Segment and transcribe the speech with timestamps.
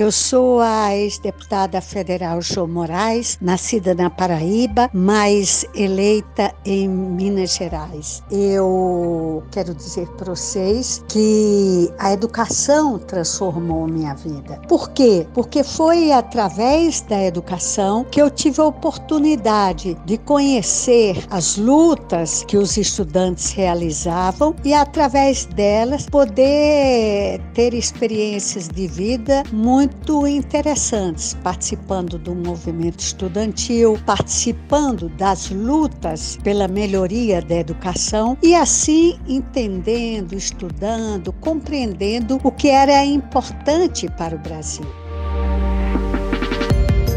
[0.00, 8.22] Eu sou a ex-deputada federal Jo Moraes, nascida na Paraíba, mas eleita em Minas Gerais.
[8.30, 14.58] Eu quero dizer para vocês que a educação transformou minha vida.
[14.66, 15.26] Por quê?
[15.34, 22.56] Porque foi através da educação que eu tive a oportunidade de conhecer as lutas que
[22.56, 29.89] os estudantes realizavam e através delas poder ter experiências de vida muito
[30.26, 40.34] interessantes, participando do movimento estudantil, participando das lutas pela melhoria da educação e assim entendendo,
[40.34, 44.99] estudando, compreendendo o que era importante para o Brasil.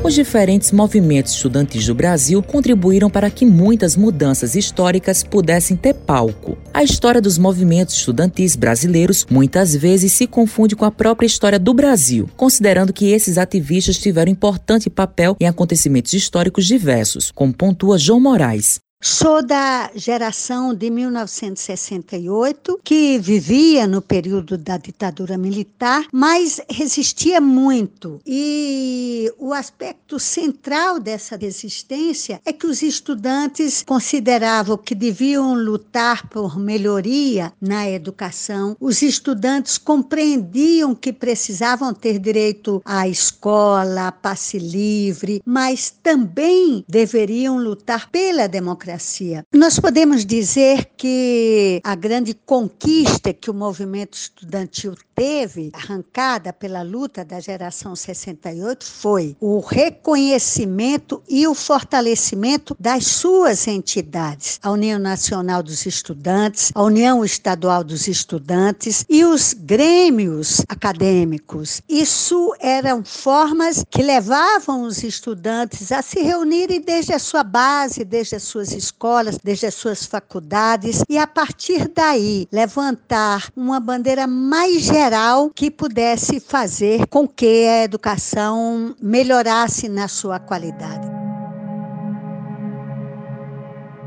[0.03, 6.57] Os diferentes movimentos estudantis do Brasil contribuíram para que muitas mudanças históricas pudessem ter palco.
[6.73, 11.73] A história dos movimentos estudantis brasileiros muitas vezes se confunde com a própria história do
[11.73, 18.19] Brasil, considerando que esses ativistas tiveram importante papel em acontecimentos históricos diversos, como pontua João
[18.19, 18.81] Moraes.
[19.05, 28.21] Sou da geração de 1968, que vivia no período da ditadura militar, mas resistia muito.
[28.25, 36.57] E o aspecto central dessa resistência é que os estudantes consideravam que deviam lutar por
[36.57, 38.77] melhoria na educação.
[38.79, 47.57] Os estudantes compreendiam que precisavam ter direito à escola, a passe livre, mas também deveriam
[47.57, 49.45] lutar pela democracia democracia.
[49.53, 57.23] Nós podemos dizer que a grande conquista que o movimento estudantil teve, arrancada pela luta
[57.23, 65.61] da geração 68, foi o reconhecimento e o fortalecimento das suas entidades, a União Nacional
[65.61, 71.81] dos Estudantes, a União Estadual dos Estudantes e os grêmios acadêmicos.
[71.87, 78.35] Isso eram formas que levavam os estudantes a se reunirem desde a sua base, desde
[78.35, 84.81] as suas escolas, desde as suas faculdades e a partir daí levantar uma bandeira mais
[84.81, 91.23] geral que pudesse fazer com que a educação melhorasse na sua qualidade.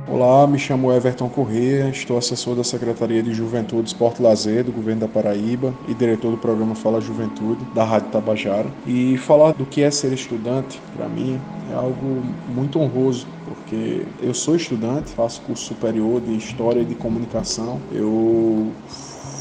[0.09, 4.71] Olá, me chamo Everton Corrêa, estou assessor da Secretaria de Juventude, Esporte e Lazer do
[4.71, 8.69] Governo da Paraíba e diretor do programa Fala Juventude da Rádio Tabajara.
[8.87, 11.41] E falar do que é ser estudante, para mim,
[11.73, 12.23] é algo
[12.55, 17.81] muito honroso, porque eu sou estudante, faço curso superior de História e de Comunicação.
[17.93, 18.73] Eu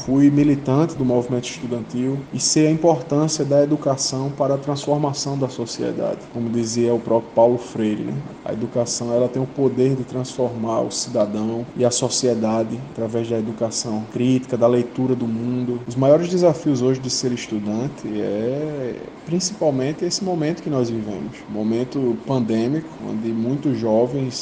[0.06, 5.48] fui militante do movimento estudantil e sei a importância da educação para a transformação da
[5.48, 6.20] sociedade.
[6.32, 8.14] Como dizia o próprio Paulo Freire, né?
[8.44, 13.36] a educação ela tem o poder de transformar o cidadão e a sociedade através da
[13.36, 15.80] educação crítica, da leitura do mundo.
[15.88, 18.94] Os maiores desafios hoje de ser estudante é
[19.26, 23.95] principalmente esse momento que nós vivemos, momento pandêmico, onde muitos jovens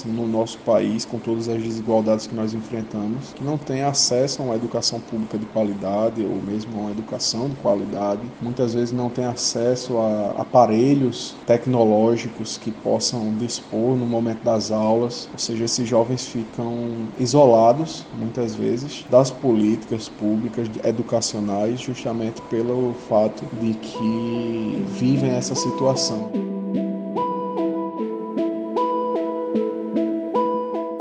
[0.04, 4.47] no nosso país, com todas as desigualdades que nós enfrentamos, que não têm acesso a
[4.47, 9.25] uma educação pública de qualidade ou mesmo uma educação de qualidade, muitas vezes não têm
[9.25, 16.26] acesso a aparelhos tecnológicos que possam dispor no momento das aulas, ou seja, esses jovens
[16.26, 25.54] ficam isolados muitas vezes das políticas públicas educacionais justamente pelo fato de que vivem essa
[25.54, 26.63] situação.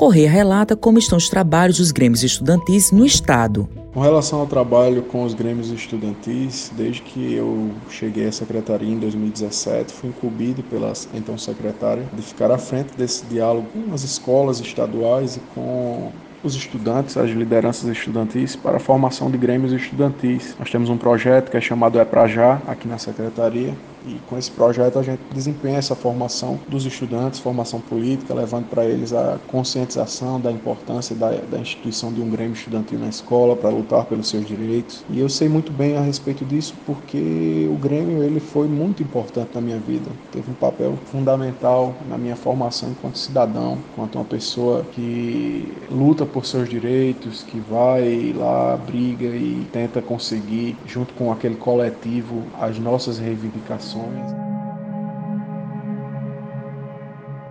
[0.04, 3.70] Correia relata como estão os trabalhos dos grêmios estudantis no estado.
[3.94, 9.00] Com relação ao trabalho com os grêmios estudantis, desde que eu cheguei à secretaria em
[9.00, 14.60] 2017, fui incumbido pela então secretária de ficar à frente desse diálogo com as escolas
[14.60, 16.12] estaduais e com
[16.44, 20.54] os estudantes, as lideranças estudantis, para a formação de grêmios estudantis.
[20.60, 23.74] Nós temos um projeto que é chamado É Pra Já, aqui na secretaria,
[24.06, 28.86] e com esse projeto a gente desempenha essa formação dos estudantes, formação política, levando para
[28.86, 33.70] eles a conscientização da importância da, da instituição de um Grêmio Estudantil na escola para
[33.70, 35.04] lutar pelos seus direitos.
[35.10, 39.52] E eu sei muito bem a respeito disso porque o Grêmio ele foi muito importante
[39.54, 40.10] na minha vida.
[40.32, 46.46] Teve um papel fundamental na minha formação enquanto cidadão, enquanto uma pessoa que luta por
[46.46, 53.18] seus direitos, que vai lá, briga e tenta conseguir, junto com aquele coletivo, as nossas
[53.18, 53.93] reivindicações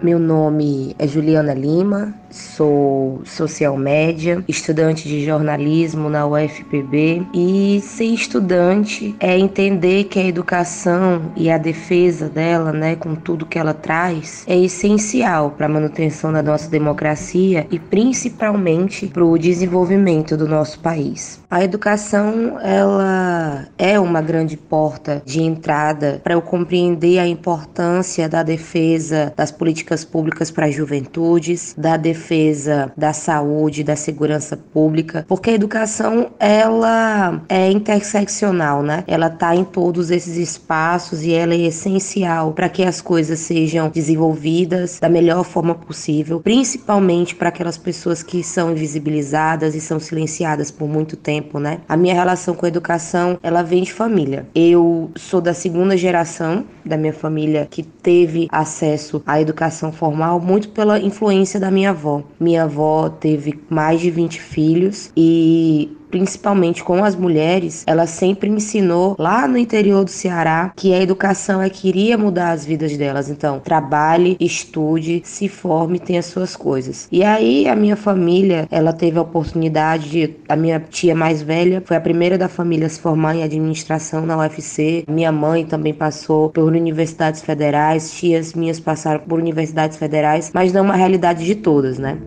[0.02, 8.04] meu nome é Juliana Lima, sou social média, estudante de jornalismo na UFPB e ser
[8.04, 13.74] estudante é entender que a educação e a defesa dela, né, com tudo que ela
[13.74, 20.48] traz, é essencial para a manutenção da nossa democracia e principalmente para o desenvolvimento do
[20.48, 21.40] nosso país.
[21.50, 28.42] A educação, ela é uma grande porta de entrada para eu compreender a importância da
[28.42, 32.21] defesa das políticas públicas para as juventudes, da defesa
[32.96, 39.04] da saúde, da segurança pública, porque a educação ela é interseccional, né?
[39.06, 43.88] Ela está em todos esses espaços e ela é essencial para que as coisas sejam
[43.88, 50.70] desenvolvidas da melhor forma possível, principalmente para aquelas pessoas que são invisibilizadas e são silenciadas
[50.70, 51.80] por muito tempo tempo, né?
[51.88, 54.46] A minha relação com a educação, ela vem de família.
[54.54, 60.68] Eu sou da segunda geração da minha família que teve acesso à educação formal muito
[60.70, 62.11] pela influência da minha avó.
[62.38, 69.16] Minha avó teve mais de 20 filhos e principalmente com as mulheres, ela sempre ensinou
[69.18, 73.30] lá no interior do Ceará que a educação é que iria mudar as vidas delas.
[73.30, 77.08] Então, trabalhe, estude, se forme, tenha suas coisas.
[77.10, 81.82] E aí a minha família, ela teve a oportunidade de a minha tia mais velha
[81.84, 85.04] foi a primeira da família a se formar em administração na UFC.
[85.08, 90.82] Minha mãe também passou por universidades federais, tias minhas passaram por universidades federais, mas não
[90.82, 92.18] uma realidade de todas, né?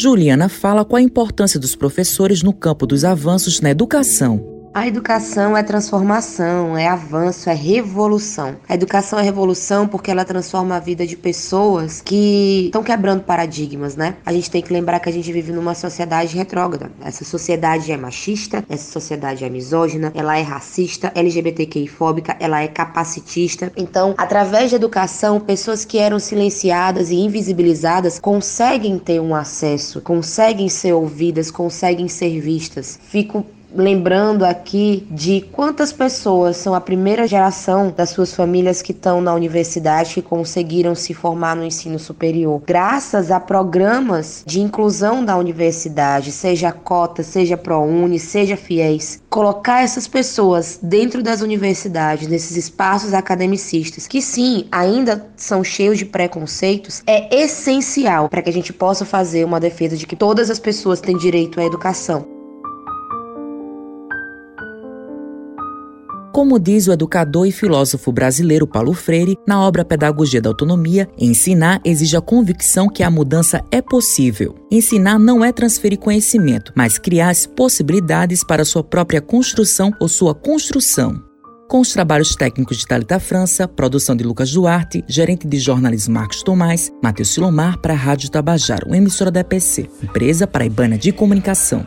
[0.00, 4.47] Juliana fala qual a importância dos professores no campo dos avanços na educação.
[4.74, 8.56] A educação é transformação, é avanço, é revolução.
[8.68, 13.96] A educação é revolução porque ela transforma a vida de pessoas que estão quebrando paradigmas,
[13.96, 14.16] né?
[14.24, 16.92] A gente tem que lembrar que a gente vive numa sociedade retrógrada.
[17.02, 22.68] Essa sociedade é machista, essa sociedade é misógina, ela é racista, LGBTQI fóbica, ela é
[22.68, 23.72] capacitista.
[23.76, 30.68] Então, através da educação, pessoas que eram silenciadas e invisibilizadas conseguem ter um acesso, conseguem
[30.68, 32.98] ser ouvidas, conseguem ser vistas.
[33.02, 33.44] Fico
[33.74, 39.34] lembrando aqui de quantas pessoas são a primeira geração das suas famílias que estão na
[39.34, 46.32] universidade, que conseguiram se formar no ensino superior, graças a programas de inclusão da universidade,
[46.32, 49.22] seja cota, seja ProUni, seja FIES.
[49.28, 56.04] Colocar essas pessoas dentro das universidades, nesses espaços academicistas, que sim, ainda são cheios de
[56.04, 60.58] preconceitos, é essencial para que a gente possa fazer uma defesa de que todas as
[60.58, 62.37] pessoas têm direito à educação.
[66.38, 71.80] Como diz o educador e filósofo brasileiro Paulo Freire, na obra Pedagogia da Autonomia, ensinar
[71.84, 74.54] exige a convicção que a mudança é possível.
[74.70, 80.32] Ensinar não é transferir conhecimento, mas criar as possibilidades para sua própria construção ou sua
[80.32, 81.20] construção
[81.68, 86.42] com os trabalhos técnicos de Talita França, produção de Lucas Duarte, gerente de jornalismo Marcos
[86.42, 91.86] Tomás, Matheus Silomar para a Rádio Tabajaro, emissora da EPC, empresa paraibana de comunicação.